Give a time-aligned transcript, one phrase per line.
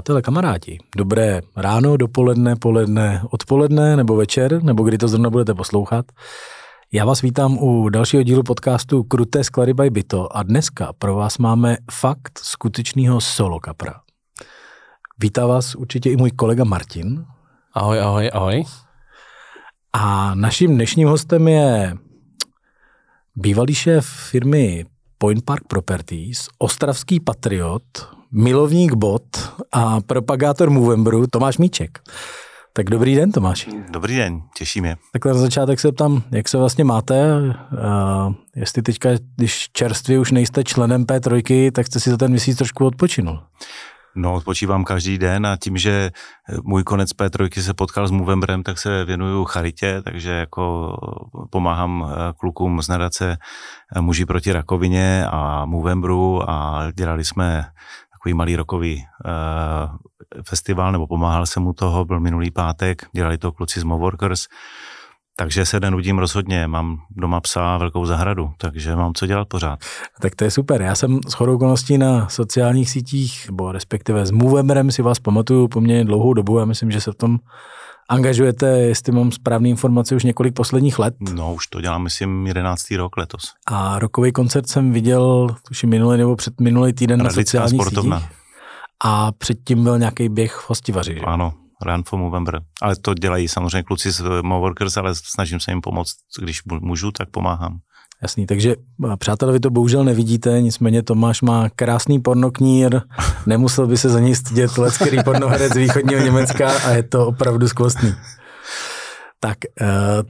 [0.00, 6.06] Přátelé, kamarádi, dobré ráno, dopoledne, poledne, odpoledne nebo večer, nebo kdy to zrovna budete poslouchat.
[6.92, 11.38] Já vás vítám u dalšího dílu podcastu Kruté sklady by Byto a dneska pro vás
[11.38, 14.00] máme fakt skutečného solo kapra.
[15.18, 17.24] Vítá vás určitě i můj kolega Martin.
[17.74, 18.64] Ahoj, ahoj, ahoj.
[19.92, 21.96] A naším dnešním hostem je
[23.36, 24.86] bývalý šéf firmy
[25.18, 27.82] Point Park Properties, ostravský patriot,
[28.32, 29.22] milovník bot
[29.72, 31.98] a propagátor Movemberu Tomáš Míček.
[32.72, 33.68] Tak dobrý den, Tomáš.
[33.90, 34.96] Dobrý den, těší mě.
[35.12, 40.32] Tak na začátek se ptám, jak se vlastně máte, uh, jestli teďka, když čerstvě už
[40.32, 43.40] nejste členem P3, tak jste si za ten měsíc trošku odpočinul.
[44.14, 46.10] No, odpočívám každý den a tím, že
[46.62, 50.96] můj konec P3 se potkal s Movemberem, tak se věnuju charitě, takže jako
[51.50, 53.36] pomáhám eh, klukům z nadace
[53.96, 57.64] eh, Muži proti rakovině a Movemberu a dělali jsme
[58.20, 63.52] takový malý rokový uh, festival, nebo pomáhal jsem mu toho, byl minulý pátek, dělali to
[63.52, 64.46] kluci z Moworkers,
[65.36, 69.78] takže se nenudím rozhodně, mám doma psa a velkou zahradu, takže mám co dělat pořád.
[70.20, 70.82] Tak to je super.
[70.82, 71.58] Já jsem s chodou
[71.98, 76.58] na sociálních sítích, nebo respektive s Movemerem si vás pamatuju poměrně dlouhou dobu.
[76.58, 77.38] Já myslím, že se v tom
[78.10, 81.14] angažujete, jestli mám správné informace, už několik posledních let.
[81.34, 82.90] No, už to dělám, myslím, 11.
[82.90, 83.42] rok letos.
[83.66, 88.20] A rokový koncert jsem viděl, tuším minulý nebo před minulý týden Radlická na sociálních sportovna.
[88.20, 88.36] sítích.
[89.04, 91.14] A předtím byl nějaký běh v hostivaři.
[91.14, 91.20] Že?
[91.20, 92.60] Ano, Run for Movember.
[92.82, 97.30] Ale to dělají samozřejmě kluci z Moworkers, ale snažím se jim pomoct, když můžu, tak
[97.30, 97.78] pomáhám.
[98.22, 98.76] Jasný, takže
[99.18, 103.00] přátelé, vy to bohužel nevidíte, nicméně Tomáš má krásný pornoknír,
[103.46, 107.68] nemusel by se za něj stydět lecký pornoherec z východního Německa a je to opravdu
[107.68, 108.14] skvostný.
[109.40, 109.58] Tak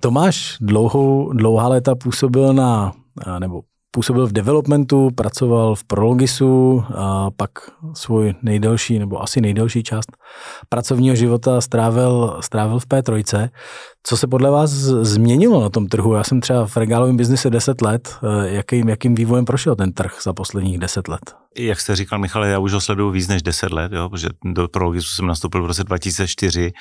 [0.01, 2.93] Tomáš dlouhou, dlouhá léta působil na,
[3.39, 7.51] nebo působil v developmentu, pracoval v Prologisu a pak
[7.95, 10.17] svůj nejdelší, nebo asi nejdelší část
[10.69, 13.49] pracovního života strávil, strávil v P3.
[14.03, 16.15] Co se podle vás změnilo na tom trhu?
[16.15, 18.19] Já jsem třeba v regálovém biznise 10 let.
[18.45, 21.35] Jakým, jakým vývojem prošel ten trh za posledních 10 let?
[21.59, 24.69] Jak jste říkal, Michale, já už ho sleduju víc než 10 let, jo, protože do
[24.69, 26.73] Prologisu jsem nastoupil v roce 2004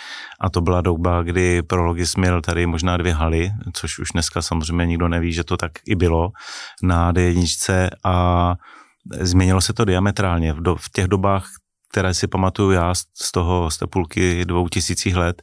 [0.42, 4.86] a to byla doba, kdy Prologis měl tady možná dvě haly, což už dneska samozřejmě
[4.86, 6.30] nikdo neví, že to tak i bylo
[6.84, 8.56] na D1 a
[9.20, 10.54] změnilo se to diametrálně.
[10.54, 11.46] V, v těch dobách,
[11.92, 15.42] které si pamatuju já z toho, z té půlky dvou tisících let,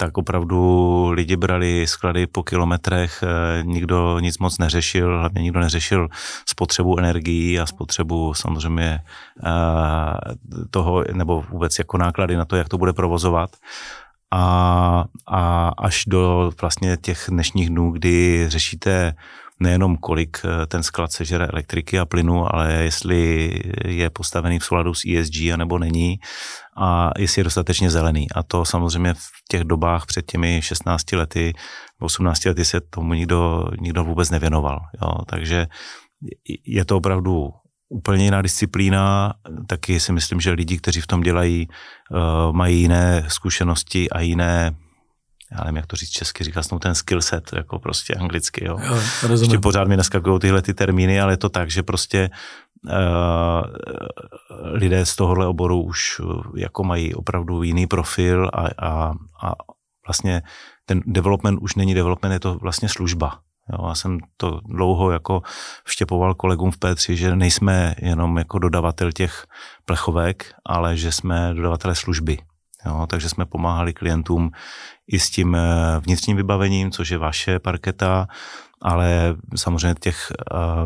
[0.00, 6.08] tak opravdu lidi brali sklady po kilometrech, eh, nikdo nic moc neřešil, hlavně nikdo neřešil
[6.46, 9.00] spotřebu energií a spotřebu samozřejmě
[9.46, 9.50] eh,
[10.70, 13.50] toho, nebo vůbec jako náklady na to, jak to bude provozovat.
[14.30, 19.14] A, a až do vlastně těch dnešních dnů, kdy řešíte
[19.60, 23.50] nejenom kolik eh, ten sklad sežere elektriky a plynu, ale jestli
[23.84, 26.18] je postavený v souladu s ESG nebo není
[26.76, 28.26] a jestli je dostatečně zelený.
[28.34, 29.20] A to samozřejmě v
[29.50, 31.52] těch dobách před těmi 16 lety,
[32.00, 34.80] 18 lety se tomu nikdo, nikdo vůbec nevěnoval.
[35.02, 35.24] Jo.
[35.26, 35.66] Takže
[36.66, 37.50] je to opravdu
[37.88, 39.34] úplně jiná disciplína,
[39.66, 44.76] taky si myslím, že lidi, kteří v tom dělají, uh, mají jiné zkušenosti a jiné
[45.52, 48.78] já nevím, jak to říct česky, říká jsem ten skill set, jako prostě anglicky, jo.
[48.86, 48.98] jo
[49.30, 52.30] Ještě pořád mi neskakují tyhle ty termíny, ale je to tak, že prostě
[52.84, 52.92] uh,
[54.72, 59.52] lidé z tohohle oboru už uh, jako mají opravdu jiný profil a, a, a
[60.06, 60.42] vlastně
[60.86, 63.38] ten development už není development, je to vlastně služba.
[63.72, 65.42] Jo, já jsem to dlouho jako
[65.84, 69.46] vštěpoval kolegům v P3, že nejsme jenom jako dodavatel těch
[69.84, 72.38] plechovek, ale že jsme dodavatelé služby.
[72.88, 74.50] Jo, takže jsme pomáhali klientům
[75.06, 75.60] i s tím eh,
[76.00, 78.26] vnitřním vybavením, což je vaše parketa,
[78.82, 80.32] ale samozřejmě těch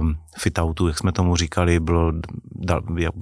[0.01, 2.13] um, fitoutů, jak jsme tomu říkali, bylo,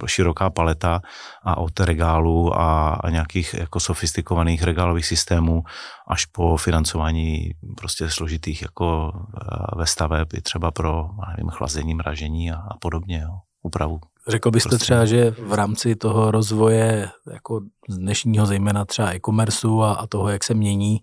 [0.05, 1.01] široká paleta
[1.43, 5.63] a od regálu a, nějakých jako sofistikovaných regálových systémů
[6.07, 12.51] až po financování prostě složitých jako uh, ve staveb, i třeba pro nevím, chlazení, mražení
[12.51, 13.99] a, a podobně, jo, úpravu.
[14.27, 14.83] Řekl byste prostě.
[14.83, 20.43] třeba, že v rámci toho rozvoje jako dnešního zejména třeba e-commerceu a, a toho, jak
[20.43, 20.99] se mění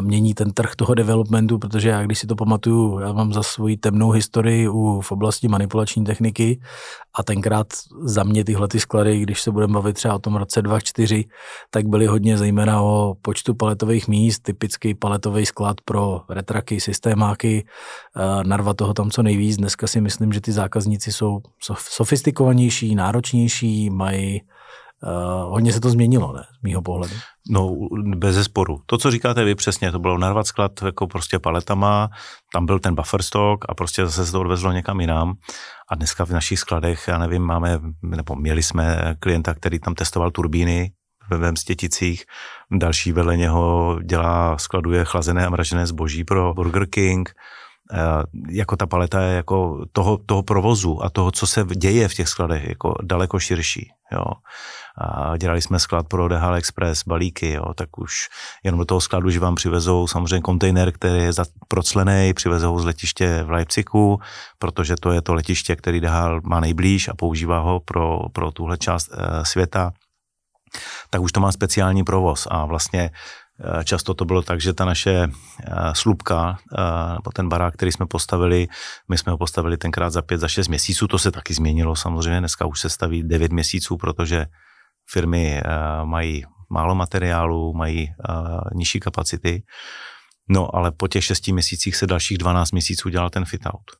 [0.00, 3.76] mění ten trh toho developmentu, protože já, když si to pamatuju, já mám za svoji
[3.76, 6.60] temnou historii u, v oblasti manipulační techniky
[7.14, 7.66] a tenkrát
[8.02, 11.24] za mě tyhle ty sklady, když se budeme bavit třeba o tom roce 2004,
[11.70, 17.66] tak byly hodně zejména o počtu paletových míst, typický paletový sklad pro retraky, systémáky,
[18.46, 19.56] narva toho tam co nejvíc.
[19.56, 21.40] Dneska si myslím, že ty zákazníci jsou
[21.90, 24.40] sofistikovanější, náročnější, mají
[25.02, 27.14] Uh, hodně se to změnilo, ne, z mýho pohledu.
[27.50, 27.76] No,
[28.16, 28.78] bez sporu.
[28.86, 32.08] To, co říkáte vy přesně, to bylo narvat sklad jako prostě paletama,
[32.52, 35.34] tam byl ten buffer stock a prostě zase se to odvezlo někam jinam.
[35.90, 40.30] A dneska v našich skladech, já nevím, máme, nebo měli jsme klienta, který tam testoval
[40.30, 40.92] turbíny
[41.30, 42.24] ve Mstěticích,
[42.72, 47.34] další vedle něho dělá, skladuje chlazené a mražené zboží pro Burger King,
[48.48, 52.28] jako ta paleta je jako toho, toho provozu a toho, co se děje v těch
[52.28, 53.90] skladech, jako daleko širší.
[54.12, 54.24] Jo.
[54.98, 58.28] A dělali jsme sklad pro DHL Express, balíky, jo, tak už
[58.64, 61.32] jenom do toho skladu, že vám přivezou samozřejmě kontejner, který je
[61.68, 64.20] proclený, přivezou z letiště v Leipzigu,
[64.58, 68.78] protože to je to letiště, který DHL má nejblíž a používá ho pro, pro tuhle
[68.78, 69.92] část e, světa
[71.10, 73.10] tak už to má speciální provoz a vlastně Eh,
[73.84, 75.28] často to bylo tak, že ta naše eh,
[75.92, 78.68] slupka, eh, nebo ten barák, který jsme postavili,
[79.08, 82.38] my jsme ho postavili tenkrát za pět, za šest měsíců, to se taky změnilo samozřejmě,
[82.40, 84.46] dneska už se staví devět měsíců, protože
[85.10, 85.62] firmy
[86.04, 88.08] mají málo materiálu, mají
[88.74, 89.62] nižší kapacity,
[90.48, 93.90] no ale po těch šesti měsících se dalších 12 měsíců dělal ten fit-out.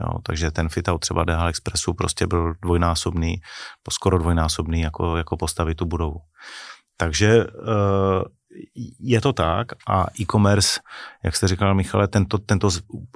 [0.00, 3.36] Jo, takže ten fit-out třeba DHL Expressu prostě byl dvojnásobný,
[3.90, 6.16] skoro dvojnásobný, jako, jako postavit tu budovu.
[6.96, 7.44] Takže
[9.00, 10.80] je to tak a e-commerce,
[11.24, 12.68] jak jste říkal Michale, tento, tento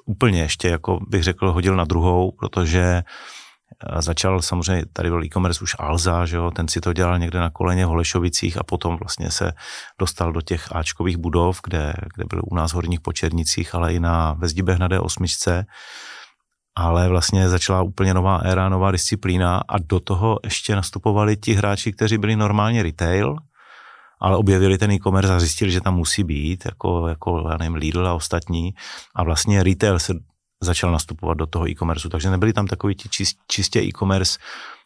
[0.05, 5.65] úplně ještě, jako bych řekl, hodil na druhou, protože eh, začal samozřejmě, tady byl e-commerce
[5.65, 8.97] už Alza, že jo, ten si to dělal někde na koleně v Holešovicích a potom
[8.97, 9.53] vlastně se
[9.99, 14.33] dostal do těch Ačkových budov, kde, kde byl u nás Horních Počernicích, ale i na
[14.33, 15.65] Vezdibech na D8,
[16.77, 21.93] ale vlastně začala úplně nová éra, nová disciplína a do toho ještě nastupovali ti hráči,
[21.93, 23.37] kteří byli normálně retail,
[24.23, 28.07] ale objevili ten e-commerce a zjistili, že tam musí být, jako, jako já nevím, Lidl
[28.07, 28.75] a ostatní.
[29.15, 30.15] A vlastně retail se
[30.63, 34.39] začal nastupovat do toho e-commerce, takže nebyli tam takový ti čist, čistě e-commerce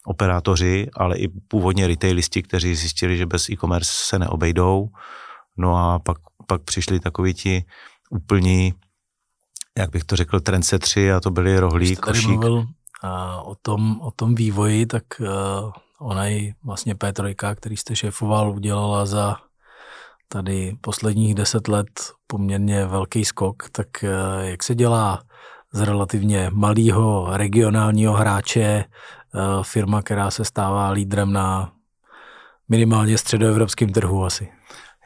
[0.06, 4.88] operátoři, ale i původně retailisti, kteří zjistili, že bez e-commerce se neobejdou.
[5.56, 7.64] No a pak, pak přišli takoví ti
[8.10, 8.74] úplní,
[9.78, 12.28] jak bych to řekl, trendsetři a to byli rohlík, košík.
[12.28, 12.66] Mluvil uh,
[13.44, 19.06] o, tom, o tom vývoji, tak uh, Ona i vlastně P3, který jste šéfoval, udělala
[19.06, 19.36] za
[20.28, 21.88] tady posledních deset let
[22.26, 24.10] poměrně velký skok, tak eh,
[24.40, 25.22] jak se dělá
[25.72, 28.84] z relativně malého regionálního hráče eh,
[29.62, 31.72] firma, která se stává lídrem na
[32.68, 34.55] minimálně středoevropském trhu asi?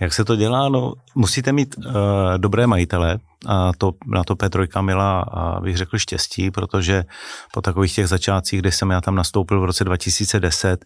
[0.00, 0.68] Jak se to dělá?
[0.68, 1.92] No, musíte mít uh,
[2.36, 5.24] dobré majitele a to, na to P3 měla,
[5.56, 7.04] uh, bych řekl, štěstí, protože
[7.52, 10.84] po takových těch začátcích, kdy jsem já tam nastoupil v roce 2010,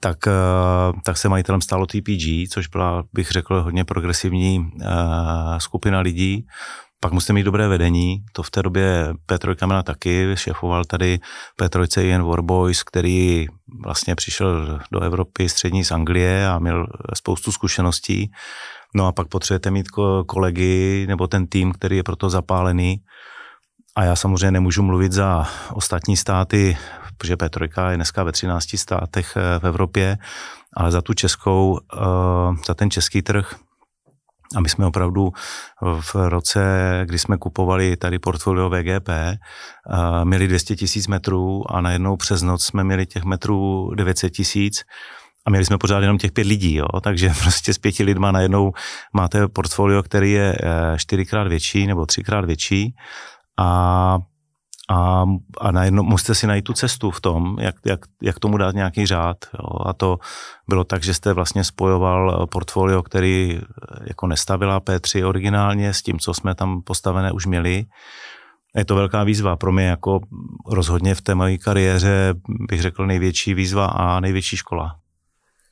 [0.00, 6.00] tak, uh, tak se majitelem stalo TPG, což byla, bych řekl, hodně progresivní uh, skupina
[6.00, 6.46] lidí,
[7.00, 11.18] pak musíte mít dobré vedení, to v té době Petr Kamena taky, šéfoval tady
[11.60, 13.46] P3 Ian Warboys, který
[13.84, 18.30] vlastně přišel do Evropy střední z Anglie a měl spoustu zkušeností.
[18.94, 19.86] No a pak potřebujete mít
[20.26, 22.96] kolegy nebo ten tým, který je proto zapálený.
[23.96, 26.78] A já samozřejmě nemůžu mluvit za ostatní státy,
[27.16, 30.18] protože P3 je dneska ve 13 státech eh, v Evropě,
[30.76, 31.98] ale za tu českou, eh,
[32.66, 33.54] za ten český trh
[34.56, 35.32] a my jsme opravdu
[36.00, 36.62] v roce,
[37.04, 39.08] kdy jsme kupovali tady portfolio VGP,
[40.24, 44.82] měli 200 tisíc metrů a najednou přes noc jsme měli těch metrů 900 tisíc
[45.46, 46.86] a měli jsme pořád jenom těch pět lidí, jo?
[47.00, 48.72] takže prostě s pěti lidma najednou
[49.12, 52.94] máte portfolio, který je eh, čtyřikrát větší nebo třikrát větší
[53.58, 54.18] a
[54.90, 55.24] a,
[55.60, 59.06] a najednou musíte si najít tu cestu v tom, jak, jak, jak tomu dát nějaký
[59.06, 59.36] řád.
[59.54, 59.68] Jo.
[59.86, 60.18] A to
[60.68, 63.60] bylo tak, že jste vlastně spojoval portfolio, který
[64.04, 67.84] jako nestavila P3 originálně s tím, co jsme tam postavené už měli.
[68.76, 70.20] Je to velká výzva pro mě jako
[70.66, 72.34] rozhodně v té mojí kariéře
[72.68, 74.96] bych řekl největší výzva a největší škola.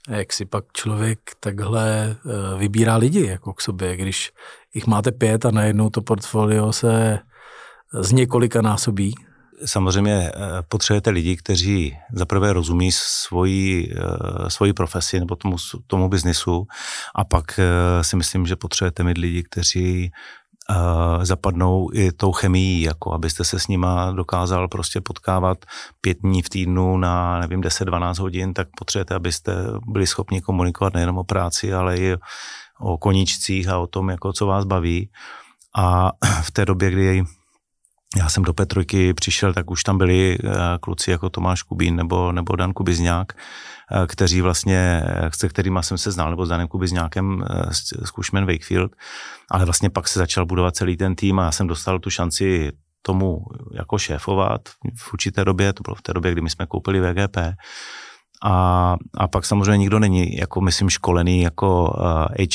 [0.08, 4.32] A jak si pak člověk takhle eh, vybírá lidi jako k sobě, když
[4.74, 7.18] jich máte pět a najednou to portfolio se
[7.92, 9.14] z několika násobí?
[9.64, 10.32] Samozřejmě eh,
[10.68, 16.66] potřebujete lidi, kteří zaprvé rozumí svoji, eh, svoji profesi nebo tomu, tomu biznisu
[17.14, 20.10] a pak eh, si myslím, že potřebujete mít lidi, kteří
[21.22, 25.58] zapadnou i tou chemií, jako abyste se s nima dokázal prostě potkávat
[26.00, 29.52] pět dní v týdnu na, nevím, 10-12 hodin, tak potřebujete, abyste
[29.86, 32.16] byli schopni komunikovat nejenom o práci, ale i
[32.80, 35.10] o koníčcích a o tom, jako co vás baví.
[35.76, 37.24] A v té době, kdy
[38.16, 40.48] já jsem do Petrojky přišel, tak už tam byli eh,
[40.80, 45.98] kluci jako Tomáš Kubín nebo, nebo Dan Kubizňák, eh, kteří vlastně, eh, se kterými jsem
[45.98, 48.92] se znal, nebo s Danem Kubizňákem z Cushman Wakefield,
[49.50, 52.72] ale vlastně pak se začal budovat celý ten tým a já jsem dostal tu šanci
[53.02, 53.38] tomu
[53.74, 54.60] jako šéfovat
[54.96, 57.36] v určité době, to bylo v té době, kdy my jsme koupili VGP
[58.42, 61.92] A, a pak samozřejmě nikdo není, jako myslím, školený jako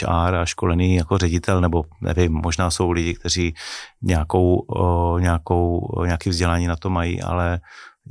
[0.02, 3.54] HR a školený jako ředitel, nebo nevím, možná jsou lidi, kteří
[4.02, 4.66] nějakou,
[5.20, 7.60] nějakou, nějaký vzdělání na to mají, ale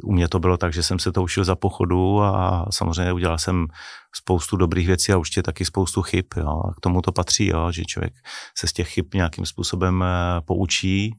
[0.05, 3.39] u mě to bylo tak, že jsem se to učil za pochodu a samozřejmě udělal
[3.39, 3.67] jsem
[4.15, 6.25] spoustu dobrých věcí a určitě taky spoustu chyb.
[6.37, 6.63] Jo.
[6.69, 8.15] A k tomu to patří, jo, že člověk
[8.59, 11.15] se z těch chyb nějakým způsobem eh, poučí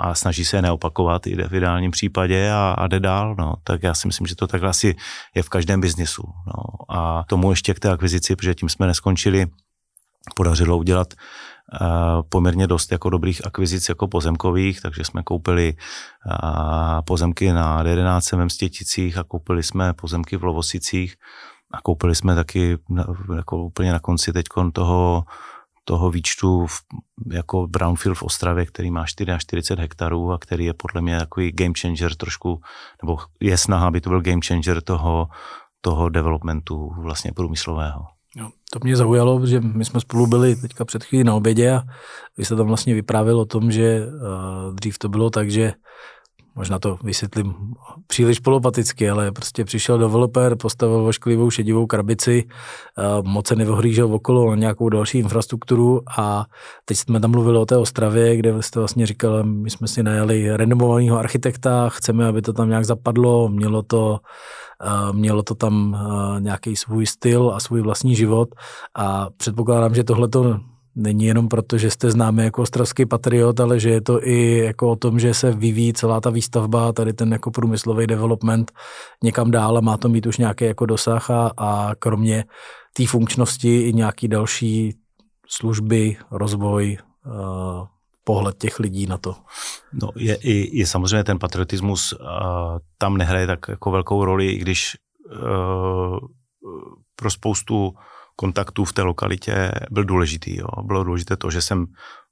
[0.00, 3.34] a snaží se je neopakovat i v ideálním případě a, a jde dál.
[3.38, 3.54] No.
[3.64, 4.96] Tak já si myslím, že to takhle asi
[5.34, 6.22] je v každém biznisu.
[6.46, 6.94] No.
[6.96, 9.46] A tomu ještě k té akvizici, protože tím jsme neskončili,
[10.36, 11.14] podařilo udělat
[12.28, 15.74] poměrně dost jako dobrých akvizic jako pozemkových, takže jsme koupili
[17.04, 21.14] pozemky na 11 ve Mstěticích a koupili jsme pozemky v Lovosicích
[21.70, 22.78] a koupili jsme taky
[23.36, 25.24] jako úplně na konci teď toho
[25.90, 26.82] toho výčtu v,
[27.32, 31.74] jako Brownfield v Ostravě, který má 44 hektarů a který je podle mě takový game
[31.80, 32.60] changer trošku,
[33.02, 35.28] nebo je snaha, aby to byl game changer toho,
[35.80, 38.06] toho developmentu vlastně průmyslového.
[38.36, 41.82] Jo, to mě zaujalo, že my jsme spolu byli teďka před chvílí na obědě a
[42.38, 45.72] vy jste tam vlastně vyprávěl o tom, že uh, dřív to bylo tak, že
[46.60, 47.54] možná to vysvětlím
[48.06, 54.50] příliš polopaticky, ale prostě přišel developer, postavil vošklivou šedivou krabici, uh, moc se nevohlížel okolo
[54.50, 56.44] na nějakou další infrastrukturu a
[56.84, 60.56] teď jsme tam mluvili o té Ostravě, kde jste vlastně říkal, my jsme si najali
[60.56, 64.18] renomovaného architekta, chceme, aby to tam nějak zapadlo, mělo to
[65.12, 65.96] mělo to tam
[66.38, 68.48] nějaký svůj styl a svůj vlastní život
[68.96, 70.60] a předpokládám, že tohle to
[70.94, 74.90] není jenom proto, že jste známý jako ostravský patriot, ale že je to i jako
[74.90, 78.72] o tom, že se vyvíjí celá ta výstavba, tady ten jako průmyslový development
[79.24, 82.44] někam dál a má to mít už nějaký jako dosah a, a kromě
[82.96, 84.94] té funkčnosti i nějaký další
[85.48, 86.98] služby, rozvoj,
[88.24, 89.34] pohled těch lidí na to.
[89.92, 92.18] No je, je, je samozřejmě ten patriotismus uh,
[92.98, 94.96] tam nehraje tak jako velkou roli, i když
[95.32, 96.18] uh,
[97.16, 97.92] pro spoustu
[98.40, 100.56] kontaktů v té lokalitě byl důležitý.
[100.56, 100.68] Jo.
[100.82, 101.86] Bylo důležité to, že jsem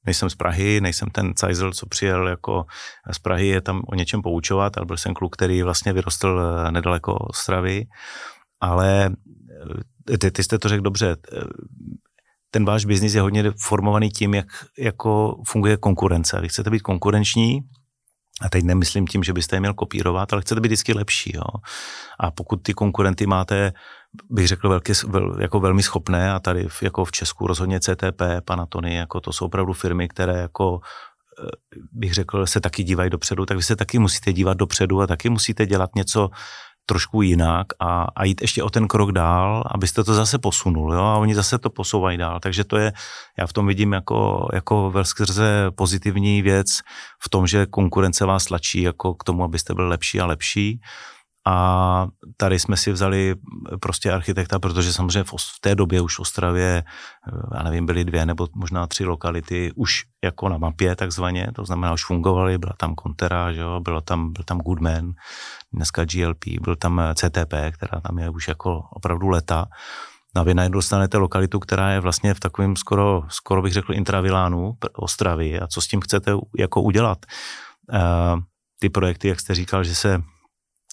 [0.06, 2.64] nejsem z Prahy, nejsem ten Cajzel, co přijel jako
[3.12, 6.70] z Prahy je tam o něčem poučovat, ale byl jsem kluk, který vlastně vyrostl eh,
[6.72, 7.84] nedaleko Ostravy,
[8.60, 9.10] ale
[10.18, 11.16] ty, ty jste to řekl dobře,
[12.50, 14.46] ten váš biznis je hodně formovaný tím, jak
[14.78, 16.40] jako funguje konkurence.
[16.40, 17.60] Vy chcete být konkurenční,
[18.40, 21.32] a teď nemyslím tím, že byste je měl kopírovat, ale chcete být vždycky lepší.
[21.34, 21.60] Jo?
[22.20, 23.72] A pokud ty konkurenty máte,
[24.30, 28.22] bych řekl, velký, vel, jako velmi schopné, a tady v, jako v Česku rozhodně CTP,
[28.44, 30.80] Panatony, jako to jsou opravdu firmy, které jako
[31.44, 35.06] eh, bych řekl, se taky dívají dopředu, tak vy se taky musíte dívat dopředu a
[35.06, 36.30] taky musíte dělat něco
[36.88, 41.00] trošku jinak a, a jít ještě o ten krok dál, abyste to zase posunul, jo,
[41.00, 42.92] a oni zase to posouvají dál, takže to je,
[43.38, 46.66] já v tom vidím jako, jako skrze pozitivní věc
[47.24, 50.80] v tom, že konkurence vás tlačí jako k tomu, abyste byli lepší a lepší
[51.48, 53.34] a tady jsme si vzali
[53.80, 58.26] prostě architekta, protože samozřejmě v té době už v Ostravě, eh, já nevím, byly dvě
[58.26, 62.94] nebo možná tři lokality už jako na mapě takzvaně, to znamená už fungovaly, byla tam
[63.02, 65.12] Contera, že jo, bylo tam, byl tam Goodman,
[65.72, 69.66] dneska GLP, byl tam eh, CTP, která tam je už jako opravdu leta.
[70.36, 73.94] No a vy najednou dostanete lokalitu, která je vlastně v takovém skoro, skoro bych řekl
[73.94, 77.18] intravilánu Ostravy a co s tím chcete jako udělat.
[77.92, 78.40] Uh,
[78.78, 80.22] ty projekty, jak jste říkal, že se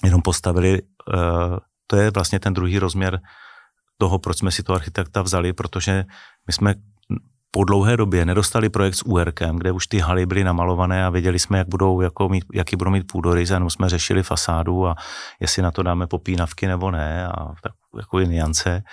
[0.04, 0.82] jenom postavili.
[0.82, 3.20] Eh, to je vlastně ten druhý rozměr
[3.98, 6.06] toho, proč jsme si to architekta vzali, protože
[6.48, 6.74] my jsme
[7.52, 11.40] po dlouhé době nedostali projekt s URkem, kde už ty haly byly namalované a věděli
[11.40, 14.96] jsme, jak budou, jako mít, jaký budou mít půdorys, jenom jsme řešili fasádu a
[15.40, 18.84] jestli na to dáme popínavky nebo ne a tak jako niance.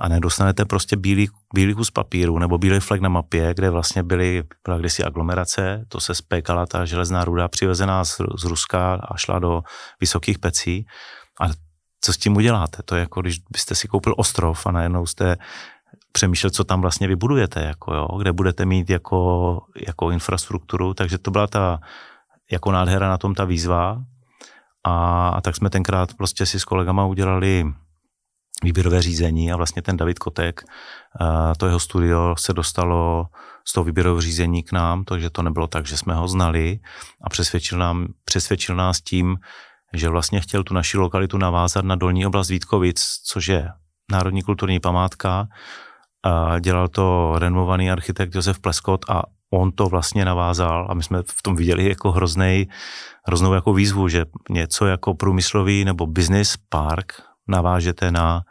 [0.00, 4.42] A nedostanete prostě bílý, bílý kus papíru nebo bílý flek na mapě, kde vlastně byly,
[4.64, 9.38] byla kdysi aglomerace, to se spékala ta železná ruda přivezená z, z Ruska a šla
[9.38, 9.62] do
[10.00, 10.86] vysokých pecí.
[11.40, 11.48] A
[12.00, 12.82] co s tím uděláte?
[12.84, 15.36] To je jako, když byste si koupil ostrov a najednou jste
[16.12, 21.30] přemýšlet, co tam vlastně vybudujete, jako jo, kde budete mít jako, jako infrastrukturu, takže to
[21.30, 21.80] byla ta
[22.50, 24.02] jako nádhera na tom ta výzva
[24.84, 27.64] a, a tak jsme tenkrát prostě si s kolegama udělali
[28.64, 30.64] výběrové řízení a vlastně ten David Kotek,
[31.56, 33.26] to jeho studio se dostalo
[33.64, 36.80] z toho výběrového řízení k nám, takže to nebylo tak, že jsme ho znali
[37.24, 39.36] a přesvědčil, nám, přesvědčil nás tím,
[39.92, 43.68] že vlastně chtěl tu naši lokalitu navázat na dolní oblast Vítkovic, což je
[44.10, 45.48] národní kulturní památka,
[46.22, 51.22] a dělal to renovovaný architekt Josef Pleskot a on to vlastně navázal a my jsme
[51.22, 52.68] v tom viděli jako hroznej,
[53.26, 58.42] hroznou jako výzvu, že něco jako průmyslový nebo business park navážete na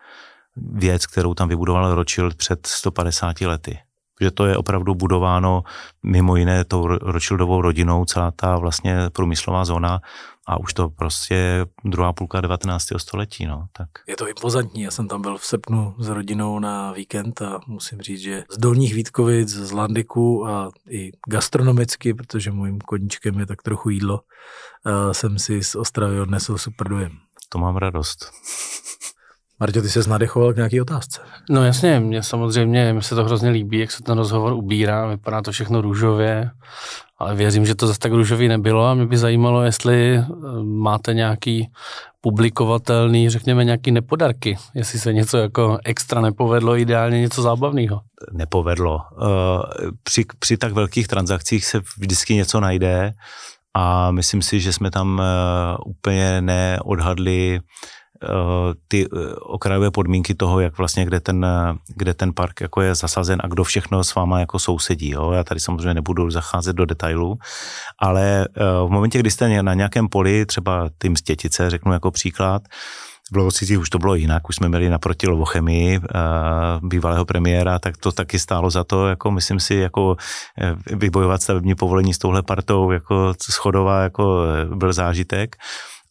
[0.55, 3.79] věc, kterou tam vybudoval Rothschild před 150 lety.
[4.21, 5.63] že to je opravdu budováno
[6.03, 10.01] mimo jiné tou Rothschildovou rodinou, celá ta vlastně průmyslová zóna
[10.47, 12.85] a už to prostě druhá půlka 19.
[12.97, 13.89] století, no, tak.
[14.07, 18.01] Je to impozantní, já jsem tam byl v srpnu s rodinou na víkend a musím
[18.01, 23.61] říct, že z Dolních Vítkovic, z Landiku a i gastronomicky, protože mojím koníčkem je tak
[23.61, 24.21] trochu jídlo,
[25.11, 27.11] jsem si z Ostravy odnesl super dojem.
[27.49, 28.31] To mám radost.
[29.59, 31.21] Marťo, ty se nadechoval k nějaké otázce.
[31.49, 35.41] No jasně, mě samozřejmě, mi se to hrozně líbí, jak se ten rozhovor ubírá, vypadá
[35.41, 36.49] to všechno růžově,
[37.17, 40.25] ale věřím, že to zase tak růžový nebylo a mě by zajímalo, jestli eh,
[40.63, 41.67] máte nějaký
[42.21, 48.01] publikovatelný, řekněme nějaký nepodarky, jestli se něco jako extra nepovedlo, ideálně něco zábavného.
[48.33, 48.99] Nepovedlo.
[49.21, 53.13] Eh, při, při tak velkých transakcích se vždycky něco najde
[53.73, 57.59] a myslím si, že jsme tam eh, úplně neodhadli
[58.87, 61.45] ty eh, okrajové podmínky toho, jak vlastně, kde ten,
[61.95, 65.09] kde ten park jako je zasazen a kdo všechno s váma jako sousedí.
[65.09, 65.31] Jo?
[65.31, 67.35] Já tady samozřejmě nebudu zacházet do detailů,
[67.99, 72.61] ale eh, v momentě, kdy jste na nějakém poli, třeba tím stětice, řeknu jako příklad,
[73.31, 75.99] v Lovosicích už to bylo jinak, už jsme měli naproti Lovochemii
[76.81, 80.15] bývalého premiéra, tak to taky stálo za to, jako myslím si, jako
[80.91, 84.43] vybojovat stavební povolení s touhle partou, jako schodová, jako
[84.75, 85.55] byl zážitek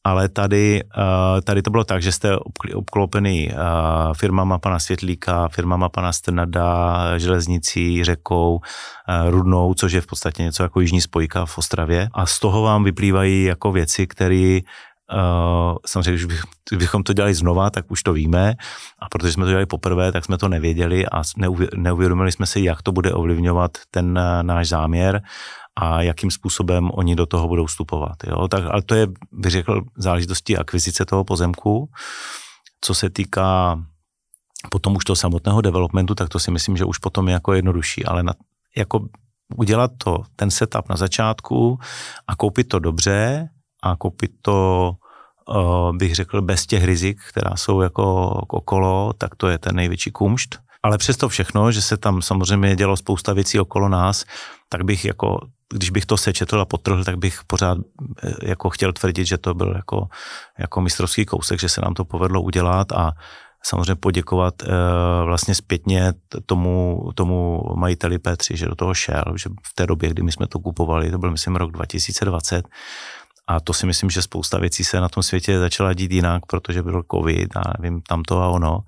[0.06, 2.36] ale tady, eh, tady to bylo tak, že jste
[2.74, 3.54] obklopený eh,
[4.14, 8.60] firmama pana Světlíka, firmama pana Strnada, železnicí, řekou,
[9.08, 12.08] eh, Rudnou, což je v podstatě něco jako jižní spojka v Ostravě.
[12.14, 14.60] A z toho vám vyplývají jako věci, které
[15.06, 16.42] Uh, samozřejmě, když bych,
[16.78, 18.54] bychom to dělali znova, tak už to víme.
[18.98, 21.22] A protože jsme to dělali poprvé, tak jsme to nevěděli a
[21.76, 25.22] neuvědomili jsme si, jak to bude ovlivňovat ten náš záměr
[25.76, 28.16] a jakým způsobem oni do toho budou vstupovat.
[28.26, 28.48] Jo?
[28.48, 31.90] Tak, ale to je, bych řekl, záležitosti akvizice toho pozemku.
[32.80, 33.82] Co se týká
[34.70, 38.04] potom už toho samotného developmentu, tak to si myslím, že už potom je jako jednodušší,
[38.04, 38.32] ale na,
[38.76, 39.08] jako
[39.56, 41.78] udělat to, ten setup na začátku
[42.26, 43.48] a koupit to dobře
[43.82, 44.92] a koupit to,
[45.48, 50.10] uh, bych řekl, bez těch rizik, která jsou jako okolo, tak to je ten největší
[50.10, 50.58] kumšt.
[50.82, 54.24] Ale přesto všechno, že se tam samozřejmě dělo spousta věcí okolo nás,
[54.68, 55.38] tak bych jako
[55.74, 57.78] když bych to sečetl a potrhl, tak bych pořád
[58.22, 60.08] eh, jako chtěl tvrdit, že to byl jako,
[60.58, 63.12] jako mistrovský kousek, že se nám to povedlo udělat a
[63.66, 64.66] samozřejmě poděkovat e,
[65.24, 66.12] vlastně zpětně
[66.46, 70.46] tomu, tomu majiteli P3, že do toho šel, že v té době, kdy my jsme
[70.46, 72.68] to kupovali, to byl myslím rok 2020,
[73.48, 76.82] a to si myslím, že spousta věcí se na tom světě začala dít jinak, protože
[76.82, 78.78] byl covid a nevím, tamto a ono.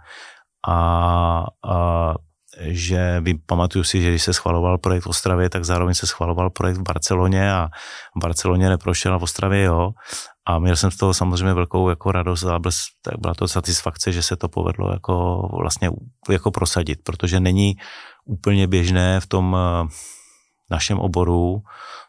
[0.67, 2.15] A, a
[2.59, 6.77] že pamatuju si, že když se schvaloval projekt v Ostravě, tak zároveň se schvaloval projekt
[6.77, 7.69] v Barceloně a
[8.17, 9.91] v Barceloně neprošel a v Ostravě jo.
[10.47, 12.71] A měl jsem z toho samozřejmě velkou jako radost a byl,
[13.03, 15.91] tak byla to satisfakce, že se to povedlo jako vlastně
[16.31, 17.75] jako prosadit, protože není
[18.25, 19.89] úplně běžné v tom eh,
[20.71, 21.63] našem oboru.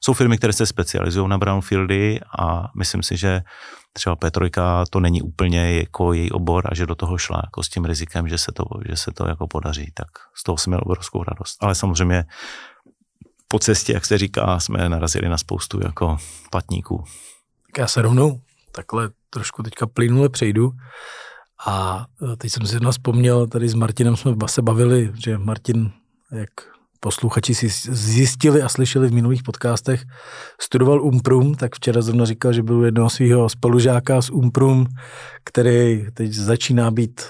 [0.04, 3.42] Jsou firmy, které se specializují na brownfieldy a myslím si, že
[3.94, 7.70] třeba P3 to není úplně jako její obor a že do toho šla jako s
[7.70, 10.82] tím rizikem, že se to, že se to jako podaří, tak z toho jsem měl
[10.84, 11.64] obrovskou radost.
[11.64, 12.26] Ale samozřejmě
[13.48, 16.18] po cestě, jak se říká, jsme narazili na spoustu jako
[16.52, 17.04] patníků.
[17.66, 20.72] Tak já se rovnou takhle trošku teďka plynule přejdu.
[21.66, 25.92] A e, teď jsem si jedna vzpomněl, tady s Martinem jsme se bavili, že Martin,
[26.32, 26.50] jak
[27.00, 30.04] posluchači si zjistili a slyšeli v minulých podcastech,
[30.62, 34.88] studoval Umprum, tak včera zrovna říkal, že byl jednoho svého spolužáka z Umprum,
[35.44, 37.22] který teď začíná být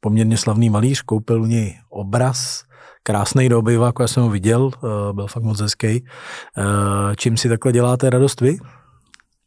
[0.00, 2.64] poměrně slavný malíř, koupil u něj obraz,
[3.02, 5.86] krásný do obyváku, já jsem ho viděl, eh, byl fakt moc hezký.
[5.86, 8.58] Eh, čím si takhle děláte radost vy?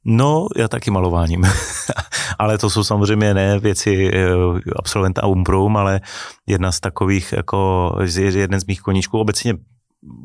[0.06, 1.44] No, já taky malováním.
[2.39, 4.28] ale to jsou samozřejmě ne věci eh,
[4.76, 6.02] absolventa Umbrum, ale
[6.48, 9.20] jedna z takových, jako jeden z mých koníčků.
[9.20, 9.54] Obecně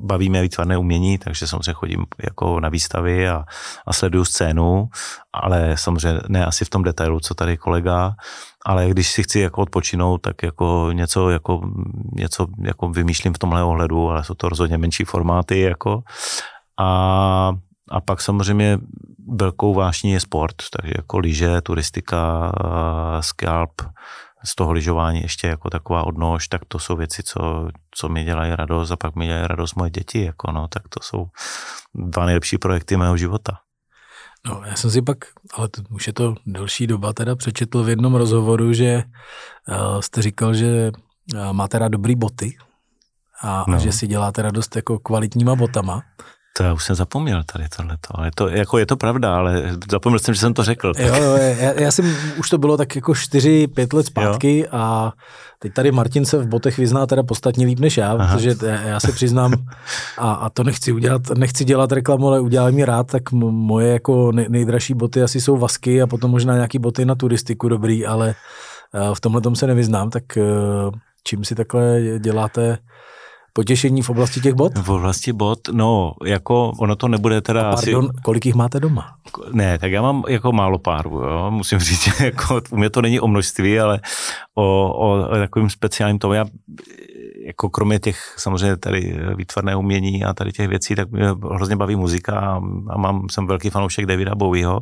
[0.04, 3.44] bavíme výtvarné umění, takže samozřejmě chodím jako na výstavy a,
[3.86, 4.88] a sleduju scénu,
[5.32, 8.14] ale samozřejmě ne asi v tom detailu, co tady kolega,
[8.66, 11.60] ale když si chci jako odpočinout, tak jako něco, jako,
[12.12, 16.02] něco jako vymýšlím v tomhle ohledu, ale jsou to rozhodně menší formáty jako
[16.80, 17.52] a
[17.90, 18.78] a pak samozřejmě
[19.28, 22.52] velkou vášní je sport, takže jako lyže, turistika,
[23.20, 23.82] scalp,
[24.44, 28.52] z toho lyžování ještě jako taková odnož, tak to jsou věci, co, co mi dělají
[28.56, 31.26] radost a pak mi dělají radost moje děti, jako no, tak to jsou
[31.94, 33.58] dva nejlepší projekty mého života.
[34.46, 35.18] No, já jsem si pak,
[35.54, 39.02] ale to, už je to delší doba, teda přečetl v jednom rozhovoru, že
[39.68, 40.92] uh, jste říkal, že
[41.34, 42.56] uh, máte rád dobrý boty
[43.42, 43.76] a, no.
[43.76, 46.02] a že si děláte radost jako kvalitníma botama.
[46.60, 48.24] To já už jsem zapomněl tady tohleto.
[48.24, 50.92] Je to, jako je to pravda, ale zapomněl jsem, že jsem to řekl.
[50.98, 54.66] Jo, jo, já, já jsem, už to bylo tak jako 4-5 let zpátky jo.
[54.72, 55.12] a
[55.58, 58.36] teď tady Martin se v botech vyzná teda podstatně líp než já, Aha.
[58.36, 59.52] protože já se přiznám
[60.18, 64.32] a, a to nechci udělat, nechci dělat reklamu, ale udělám mi rád, tak moje jako
[64.32, 68.34] nejdražší boty asi jsou vasky a potom možná nějaký boty na turistiku dobrý, ale
[68.94, 70.42] eh, v tomhle tom se nevyznám, tak eh,
[71.24, 72.78] čím si takhle děláte
[73.52, 74.78] potěšení v oblasti těch bot?
[74.78, 78.22] V oblasti bot, no, jako ono to nebude teda A pardon, asi...
[78.22, 79.14] kolik jich máte doma?
[79.52, 83.20] Ne, tak já mám jako málo párů, jo, musím říct, jako u mě to není
[83.20, 84.00] o množství, ale
[84.54, 86.34] o, o, o takovým speciálním tomu.
[86.34, 86.44] Já
[87.46, 91.96] jako kromě těch samozřejmě tady výtvarné umění a tady těch věcí, tak mě hrozně baví
[91.96, 92.56] muzika a,
[92.90, 94.80] a mám, jsem velký fanoušek Davida Bowieho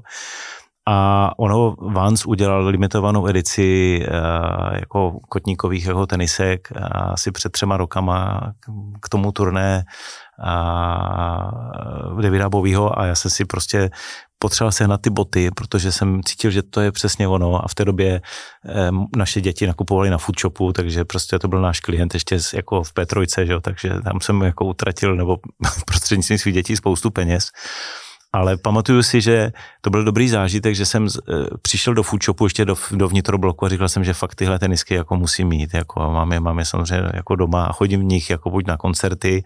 [0.91, 7.77] a ono Vans udělal limitovanou edici uh, jako kotníkových jako tenisek uh, asi před třema
[7.77, 8.41] rokama
[9.01, 9.85] k tomu turné
[10.39, 13.91] uh, Davida Bovýho a já jsem si prostě
[14.39, 17.65] potřeboval sehnat ty boty, protože jsem cítil, že to je přesně ono.
[17.65, 18.21] A v té době
[18.69, 22.93] eh, naše děti nakupovali na foodshopu, takže prostě to byl náš klient ještě jako v
[22.95, 25.37] P3, že jo, takže tam jsem jako utratil nebo
[25.87, 27.51] prostřednictvím svých dětí spoustu peněz.
[28.33, 31.09] Ale pamatuju si, že to byl dobrý zážitek, že jsem e,
[31.63, 35.17] přišel do foodshopu ještě do, do vnitrobloku a říkal jsem, že fakt tyhle tenisky jako
[35.17, 35.75] musím mít.
[35.75, 38.77] Jako, mám, je, mám je samozřejmě jako doma a chodím v nich jako buď na
[38.77, 39.45] koncerty,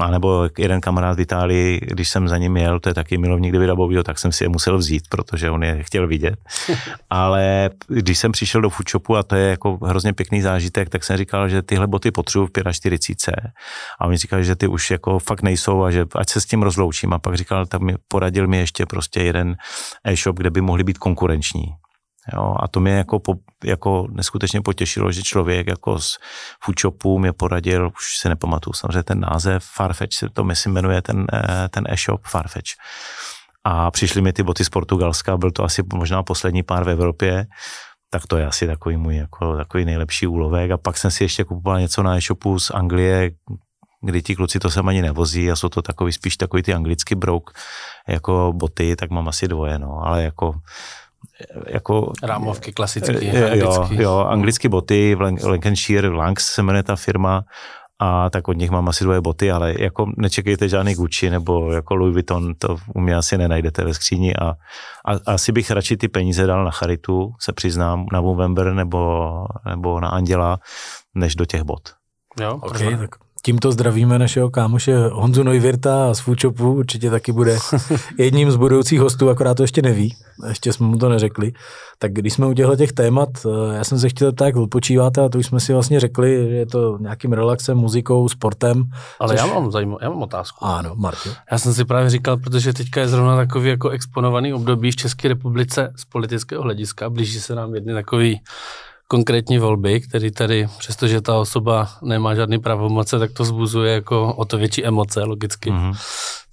[0.00, 3.52] a nebo jeden kamarád v Itálii, když jsem za ním jel, to je taky milovník
[3.52, 6.38] Davida Bovio, tak jsem si je musel vzít, protože on je chtěl vidět.
[7.10, 11.16] Ale když jsem přišel do foodshopu, a to je jako hrozně pěkný zážitek, tak jsem
[11.16, 13.34] říkal, že tyhle boty potřebuji v 45.
[14.00, 16.62] A oni říkali, že ty už jako fakt nejsou a že ať se s tím
[16.62, 17.12] rozloučím.
[17.12, 19.56] A pak říkal, tak mi poradil mi ještě prostě jeden
[20.04, 21.74] e-shop, kde by mohli být konkurenční.
[22.34, 23.34] Jo, a to mě jako, po,
[23.64, 26.18] jako neskutečně potěšilo, že člověk jako z
[26.64, 31.26] Foodshopu mě poradil, už se nepamatuju samozřejmě ten název, Farfetch se to myslím jmenuje ten,
[31.32, 32.70] eh, ten e-shop Farfetch.
[33.64, 37.46] A přišly mi ty boty z Portugalska, byl to asi možná poslední pár v Evropě,
[38.10, 40.70] tak to je asi takový můj jako, takový nejlepší úlovek.
[40.70, 43.30] A pak jsem si ještě kupoval něco na e-shopu z Anglie,
[44.00, 47.14] kdy ti kluci to sem ani nevozí a jsou to takový spíš takový ty anglický
[47.14, 47.50] brouk
[48.08, 50.54] jako boty, tak mám asi dvoje, no, ale jako
[51.66, 52.12] jako...
[52.22, 57.44] Rámovky klasické, jo, jo, anglické boty, v Lancashire, Langs se jmenuje ta firma,
[57.98, 61.94] a tak od nich mám asi dvoje boty, ale jako nečekejte žádný Gucci nebo jako
[61.94, 64.48] Louis Vuitton, to u mě asi nenajdete ve skříni a,
[65.04, 69.30] a asi bych radši ty peníze dal na charitu, se přiznám, na Movember nebo,
[69.68, 70.58] nebo na Anděla,
[71.14, 71.82] než do těch bot.
[72.40, 73.10] Jo, okay, tak
[73.46, 77.58] Tímto zdravíme našeho kámoše Honzu Neuwirta z Foodshopu, určitě taky bude
[78.18, 80.16] jedním z budoucích hostů, akorát to ještě neví,
[80.48, 81.52] ještě jsme mu to neřekli.
[81.98, 85.20] Tak když jsme u těchto těch témat, eh, já jsem se chtěl tak jak odpočíváte
[85.24, 88.84] a to už jsme si vlastně řekli, že je to nějakým relaxem, muzikou, sportem.
[89.20, 89.38] Ale což...
[89.38, 90.64] já mám zajímavou, já mám otázku.
[90.64, 91.32] Ano, Martin.
[91.52, 95.28] Já jsem si právě říkal, protože teďka je zrovna takový jako exponovaný období v České
[95.28, 98.40] republice z politického hlediska, blíží se nám jedny takový
[99.08, 104.44] konkrétní volby, který tady, přestože ta osoba nemá žádný pravomoce, tak to zbuzuje jako o
[104.44, 105.70] to větší emoce, logicky.
[105.70, 105.96] Mm-hmm.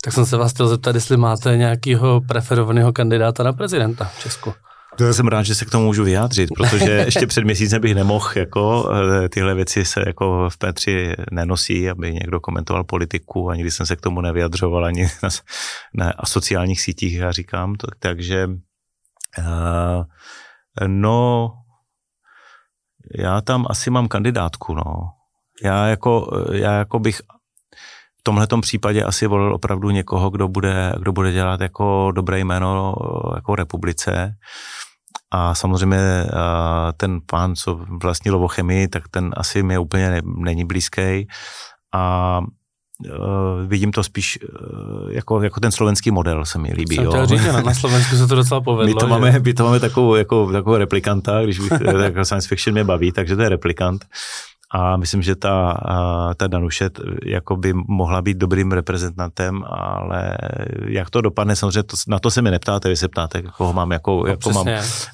[0.03, 4.53] Tak jsem se vás chtěl zeptat, jestli máte nějakého preferovaného kandidáta na prezidenta v Česku.
[4.97, 8.29] To jsem rád, že se k tomu můžu vyjádřit, protože ještě před měsícem bych nemohl,
[8.35, 13.71] jako eh, tyhle věci se jako v Petři nenosí, aby někdo komentoval politiku a nikdy
[13.71, 15.29] jsem se k tomu nevyjadřoval ani na,
[15.93, 18.47] na sociálních sítích, já říkám, to, takže
[19.37, 20.03] uh,
[20.87, 21.51] no,
[23.17, 24.83] já tam asi mám kandidátku, no.
[25.63, 27.21] Já jako, já jako bych
[28.19, 32.95] v tomhle případě asi volil opravdu někoho, kdo bude, kdo bude dělat jako dobré jméno
[33.35, 34.35] jako republice.
[35.31, 35.97] A samozřejmě
[36.97, 41.27] ten pán, co vlastní Lovochemii, tak ten asi mi úplně není blízký.
[41.93, 42.41] A
[42.99, 46.95] uh, vidím to spíš uh, jako, jako ten slovenský model se mi líbí.
[46.95, 47.25] Jsem jo.
[47.25, 48.85] Říct, na Slovensku se to docela povedlo.
[48.93, 49.09] My to, že?
[49.09, 51.71] máme, my to máme takovou, jako, takovou replikanta, když bych,
[52.03, 54.05] jako science fiction mě baví, takže to je replikant
[54.73, 55.77] a myslím, že ta,
[56.37, 56.89] ta Danuše
[57.25, 60.37] jako by mohla být dobrým reprezentantem, ale
[60.87, 63.91] jak to dopadne, samozřejmě to, na to se mi neptáte, vy se ptáte, koho mám
[63.91, 64.67] jako, no, jako, mám,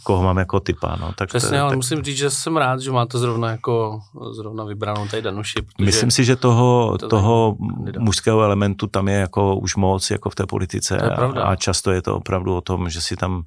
[0.03, 0.97] koho mám jako typa.
[1.01, 1.75] No, tak přesně, to, ale tak...
[1.75, 3.99] musím říct, že jsem rád, že máte zrovna jako
[4.31, 5.59] zrovna vybranou tady Danuši.
[5.81, 7.55] Myslím si, že toho, to toho
[7.99, 12.01] mužského elementu tam je jako už moc jako v té politice a, a často je
[12.01, 13.43] to opravdu o tom, že si tam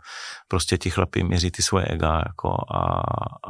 [0.53, 3.03] prostě ti chlapi měří ty svoje ega jako a,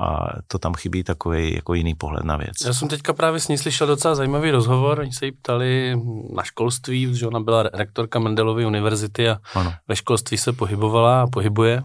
[0.05, 2.57] a to tam chybí takový jako jiný pohled na věc.
[2.67, 5.97] Já jsem teďka právě s ní slyšel docela zajímavý rozhovor, oni se jí ptali
[6.35, 9.75] na školství, protože ona byla rektorka Mendelovy univerzity a ano.
[9.89, 11.83] ve školství se pohybovala a pohybuje,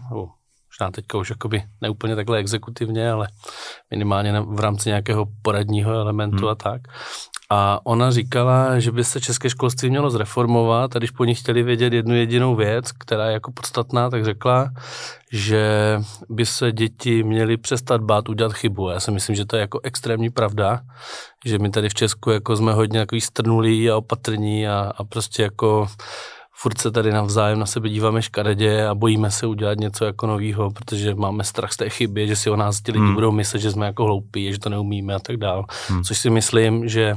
[0.80, 3.28] možná teďka už jakoby neúplně takhle exekutivně, ale
[3.90, 6.48] minimálně v rámci nějakého poradního elementu hmm.
[6.48, 6.80] a tak.
[7.50, 11.62] A ona říkala, že by se české školství mělo zreformovat a když po ní chtěli
[11.62, 14.70] vědět jednu jedinou věc, která je jako podstatná, tak řekla,
[15.32, 18.88] že by se děti měly přestat bát udělat chybu.
[18.88, 20.80] Já si myslím, že to je jako extrémní pravda,
[21.44, 25.42] že my tady v Česku jako jsme hodně jako strnulí a opatrní a, a prostě
[25.42, 25.88] jako
[26.60, 30.70] furt se tady navzájem na sebe díváme škaredě a bojíme se udělat něco jako novýho,
[30.70, 33.14] protože máme strach z té chyby, že si o nás ti lidi hmm.
[33.14, 35.64] budou myslet, že jsme jako hloupí, že to neumíme a tak dál.
[35.88, 36.04] Hmm.
[36.04, 37.14] Což si myslím, že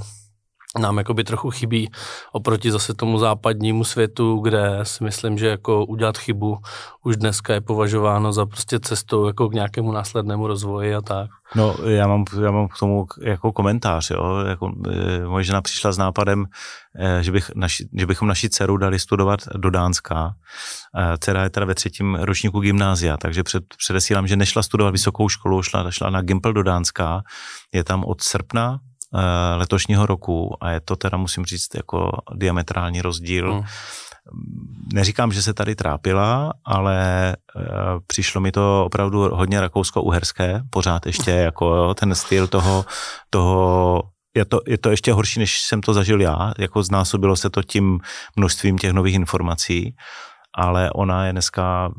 [0.79, 1.91] nám jakoby trochu chybí
[2.31, 6.57] oproti zase tomu západnímu světu, kde si myslím, že jako udělat chybu
[7.03, 11.29] už dneska je považováno za prostě cestou jako k nějakému následnému rozvoji a tak.
[11.55, 14.37] No, já mám, já mám k tomu jako komentář, jo.
[14.47, 16.45] Jako, e, moje žena přišla s nápadem,
[16.95, 20.33] e, že, bych naši, že bychom naši dceru dali studovat do Dánska.
[20.97, 25.29] E, dcera je teda ve třetím ročníku gymnázia, takže před, předesílám, že nešla studovat vysokou
[25.29, 27.21] školu, šla, šla na Gimpel do Dánska.
[27.73, 28.79] Je tam od srpna
[29.55, 33.53] letošního roku a je to teda, musím říct, jako diametrální rozdíl.
[33.53, 33.63] Hmm.
[34.93, 37.61] Neříkám, že se tady trápila, ale eh,
[38.07, 42.85] přišlo mi to opravdu hodně rakousko-uherské, pořád ještě jako ten styl toho,
[43.29, 44.03] toho
[44.35, 47.63] je to, je to ještě horší, než jsem to zažil já, jako znásobilo se to
[47.63, 47.99] tím
[48.35, 49.95] množstvím těch nových informací
[50.55, 51.91] ale ona je dneska,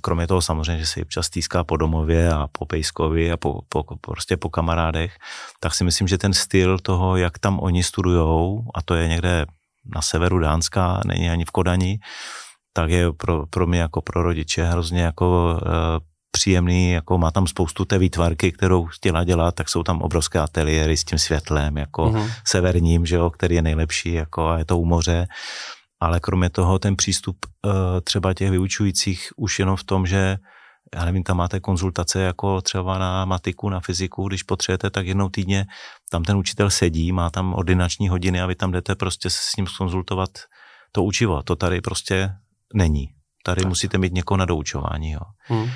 [0.00, 3.84] kromě toho samozřejmě, že se občas stýská po domově a po Pejskovi a po, po,
[4.00, 5.16] prostě po kamarádech,
[5.60, 9.46] tak si myslím, že ten styl toho, jak tam oni studujou, a to je někde
[9.94, 11.98] na severu Dánska, není ani v Kodani,
[12.72, 15.70] tak je pro, pro mě jako pro rodiče hrozně jako e,
[16.30, 20.96] příjemný, jako má tam spoustu té výtvarky, kterou chtěla dělat, tak jsou tam obrovské ateliéry
[20.96, 22.30] s tím světlem, jako uh-huh.
[22.46, 25.26] severním, že jo, který je nejlepší, jako a je to u moře
[26.04, 30.36] ale kromě toho ten přístup eh, třeba těch vyučujících už jenom v tom, že
[30.94, 35.28] já nevím, tam máte konzultace jako třeba na matiku, na fyziku, když potřebujete, tak jednou
[35.28, 35.66] týdně
[36.10, 39.66] tam ten učitel sedí, má tam ordinační hodiny a vy tam jdete prostě s ním
[39.78, 40.30] konzultovat
[40.92, 41.42] to učivo.
[41.42, 42.30] To tady prostě
[42.74, 43.08] není.
[43.44, 43.68] Tady tak.
[43.68, 45.10] musíte mít někoho na doučování.
[45.10, 45.20] Jo.
[45.38, 45.70] Hmm.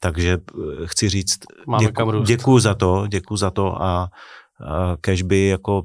[0.00, 1.38] Takže eh, chci říct,
[1.80, 4.10] děku, děkuju za to, děkuju za to a
[5.00, 5.82] kež by jako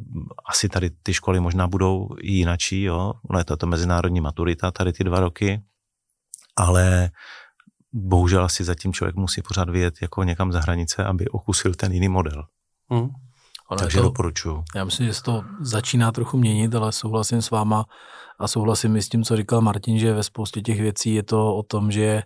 [0.50, 4.94] asi tady ty školy možná budou jinačí, jo, ono je to, to mezinárodní maturita tady
[4.94, 5.62] ty dva roky,
[6.56, 7.12] ale
[7.94, 12.10] bohužel asi zatím člověk musí pořád vyjet jako někam za hranice, aby okusil ten jiný
[12.10, 12.44] model.
[12.90, 13.10] Hmm.
[13.70, 14.64] Ono Takže to, doporučuju.
[14.76, 17.86] Já myslím, že se to začíná trochu měnit, ale souhlasím s váma
[18.40, 21.56] a souhlasím i s tím, co říkal Martin, že ve spoustě těch věcí je to
[21.56, 22.24] o tom, že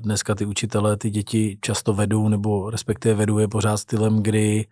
[0.00, 4.66] Dneska ty učitelé ty děti často vedou, nebo respektive vedou je pořád stylem, kdy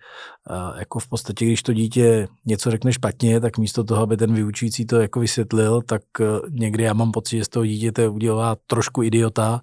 [0.78, 4.86] jako v podstatě, když to dítě něco řekne špatně, tak místo toho, aby ten vyučující
[4.86, 9.02] to jako vysvětlil, tak e, někdy já mám pocit, že z toho dítěte udělá trošku
[9.02, 9.60] idiota,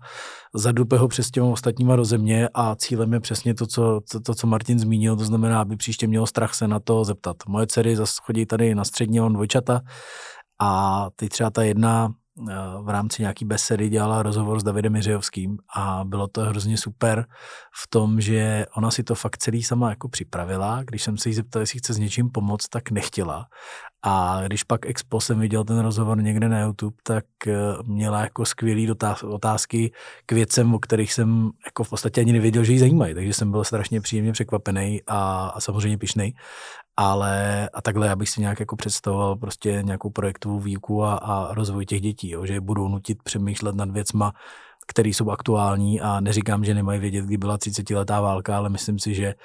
[0.53, 4.35] zadupe ho přes těma ostatníma do země a cílem je přesně to co, to, to,
[4.35, 7.37] co Martin zmínil, to znamená, aby příště mělo strach se na to zeptat.
[7.47, 9.81] Moje dcery zase chodí tady na střední, on dvojčata
[10.59, 12.13] a teď třeba ta jedna
[12.81, 17.25] v rámci nějaký besedy dělala rozhovor s Davidem Jiřejovským a bylo to hrozně super
[17.83, 20.83] v tom, že ona si to fakt celý sama jako připravila.
[20.83, 23.45] Když jsem se jí zeptal, jestli chce s něčím pomoct, tak nechtěla.
[24.03, 28.45] A když pak expo jsem viděl ten rozhovor někde na YouTube, tak eh, měla jako
[28.45, 28.91] skvělý
[29.23, 29.91] otázky
[30.25, 33.13] k věcem, o kterých jsem jako v podstatě ani nevěděl, že ji zajímají.
[33.13, 36.33] Takže jsem byl strašně příjemně překvapený a, a samozřejmě pišnej
[36.99, 41.53] ale a takhle já bych si nějak jako představoval prostě nějakou projektovou výuku a, a
[41.53, 44.33] rozvoj těch dětí, jo, že budou nutit přemýšlet nad věcma,
[44.89, 48.99] které jsou aktuální a neříkám, že nemají vědět, kdy byla 30 letá válka, ale myslím
[48.99, 49.35] si, že eh,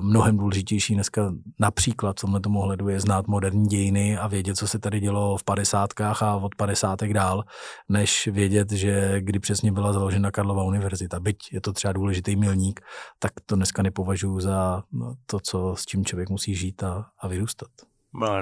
[0.00, 4.68] mnohem důležitější dneska například v tomhle tomu ohledu je znát moderní dějiny a vědět, co
[4.68, 7.44] se tady dělo v padesátkách a od padesátek dál,
[7.88, 11.20] než vědět, že kdy přesně byla založena Karlova univerzita.
[11.20, 12.80] Byť je to třeba důležitý milník,
[13.18, 17.28] tak to dneska nepovažuji za no, to, co, s čím člověk musí žít a, a
[17.28, 17.68] vyrůstat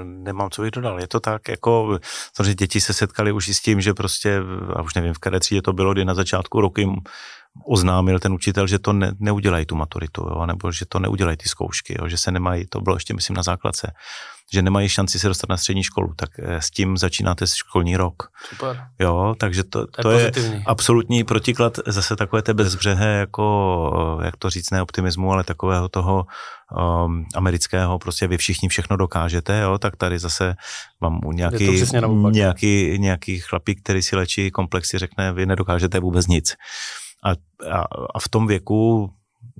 [0.04, 1.00] nemám co bych dodal.
[1.00, 1.98] Je to tak, jako,
[2.36, 4.40] samozřejmě děti se setkali už i s tím, že prostě,
[4.76, 6.96] a už nevím, v které třídě to bylo, kdy na začátku roku jim
[7.66, 11.48] oznámil ten učitel, že to ne, neudělají tu maturitu, jo, nebo že to neudělají ty
[11.48, 13.92] zkoušky, jo, že se nemají, to bylo ještě, myslím, na základce,
[14.52, 18.28] že nemají šanci se dostat na střední školu, tak eh, s tím začínáte školní rok.
[18.48, 18.86] Super.
[18.98, 24.24] Jo, takže to, to, to je, je absolutní protiklad zase takové té bezbřehé, jako, eh,
[24.24, 26.26] jak to říct, ne optimismu, ale takového toho
[27.06, 30.54] um, amerického, prostě vy všichni všechno dokážete, jo, tak tady zase
[31.00, 31.82] vám nějaký,
[32.30, 36.54] nějaký, nějaký chlapík, který si léčí komplexy, řekne, vy nedokážete vůbec nic.
[37.24, 37.30] A,
[37.70, 39.10] a, a v tom věku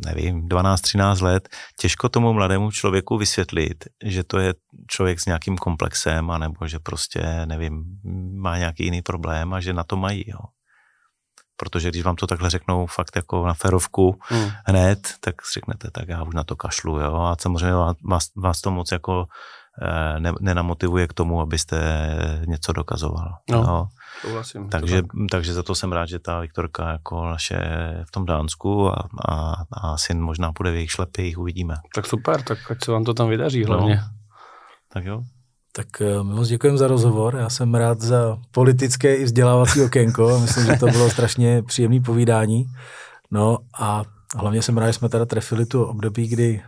[0.07, 1.49] nevím, 12-13 let,
[1.81, 4.55] těžko tomu mladému člověku vysvětlit, že to je
[4.91, 7.85] člověk s nějakým komplexem, anebo že prostě, nevím,
[8.35, 10.39] má nějaký jiný problém a že na to mají, jo.
[11.57, 14.51] protože když vám to takhle řeknou fakt jako na ferovku hmm.
[14.67, 18.71] hned, tak řeknete, tak já už na to kašlu, jo, a samozřejmě vás, vás to
[18.71, 19.27] moc jako
[19.83, 21.79] eh, ne, nenamotivuje k tomu, abyste
[22.47, 23.35] něco dokazoval.
[23.51, 23.87] No, jo.
[24.23, 24.69] Souhlasím.
[24.69, 27.61] Takže, takže za to jsem rád, že ta Viktorka jako naše
[28.09, 31.77] v tom Dánsku a, a, a syn možná půjde v jejich šlepy, uvidíme.
[31.95, 33.95] Tak super, tak ať se vám to tam vydaří hlavně.
[33.95, 34.03] No.
[34.93, 35.23] Tak jo.
[35.73, 37.37] Tak eh, my moc děkujeme za rozhovor.
[37.37, 40.39] Já jsem rád za politické i vzdělávací okénko.
[40.41, 42.65] Myslím, že to bylo strašně příjemné povídání.
[43.31, 44.03] No a
[44.37, 46.63] hlavně jsem rád, že jsme teda trefili tu období, kdy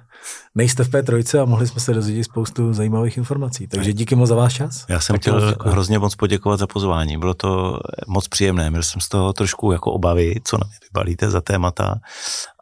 [0.54, 3.66] nejste v P3 a mohli jsme se dozvědět spoustu zajímavých informací.
[3.66, 4.84] Takže díky moc za váš čas.
[4.88, 7.18] Já jsem tak chtěl hrozně moc poděkovat za pozvání.
[7.18, 8.70] Bylo to moc příjemné.
[8.70, 11.94] Měl jsem z toho trošku jako obavy, co na mě vybalíte za témata,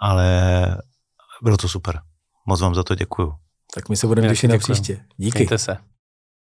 [0.00, 0.76] ale
[1.42, 2.00] bylo to super.
[2.46, 3.32] Moc vám za to děkuju.
[3.74, 5.00] Tak my se budeme těšit na příště.
[5.16, 5.38] Díky.
[5.38, 5.76] Mějte se.